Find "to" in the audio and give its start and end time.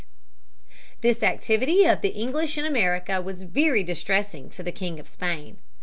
4.49-4.63